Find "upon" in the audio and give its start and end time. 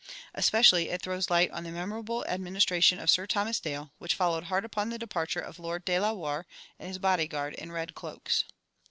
4.65-4.89